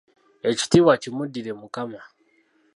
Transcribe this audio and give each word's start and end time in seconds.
Ekitiibwa 0.49 0.93
kimuddire 1.01 1.51
Mukama! 1.59 1.99